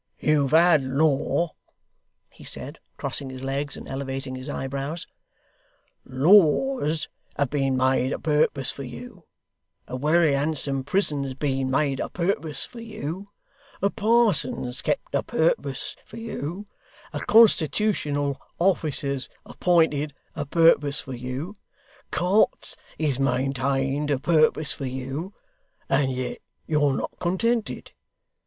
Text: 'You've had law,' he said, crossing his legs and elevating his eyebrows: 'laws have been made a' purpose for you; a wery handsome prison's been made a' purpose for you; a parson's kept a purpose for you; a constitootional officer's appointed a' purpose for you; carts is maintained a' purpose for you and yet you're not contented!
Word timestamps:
'You've 0.19 0.49
had 0.49 0.83
law,' 0.83 1.53
he 2.31 2.43
said, 2.43 2.79
crossing 2.97 3.29
his 3.29 3.43
legs 3.43 3.77
and 3.77 3.87
elevating 3.87 4.33
his 4.33 4.49
eyebrows: 4.49 5.05
'laws 6.05 7.07
have 7.37 7.51
been 7.51 7.77
made 7.77 8.11
a' 8.11 8.17
purpose 8.17 8.71
for 8.71 8.81
you; 8.81 9.25
a 9.87 9.95
wery 9.95 10.33
handsome 10.33 10.83
prison's 10.83 11.35
been 11.35 11.69
made 11.69 11.99
a' 11.99 12.09
purpose 12.09 12.65
for 12.65 12.79
you; 12.79 13.27
a 13.79 13.91
parson's 13.91 14.81
kept 14.81 15.13
a 15.13 15.21
purpose 15.21 15.95
for 16.03 16.17
you; 16.17 16.65
a 17.13 17.19
constitootional 17.19 18.37
officer's 18.57 19.29
appointed 19.45 20.15
a' 20.35 20.47
purpose 20.47 20.99
for 20.99 21.13
you; 21.13 21.53
carts 22.09 22.75
is 22.97 23.19
maintained 23.19 24.09
a' 24.09 24.17
purpose 24.17 24.73
for 24.73 24.87
you 24.87 25.35
and 25.89 26.11
yet 26.11 26.39
you're 26.65 26.97
not 26.97 27.11
contented! 27.19 27.91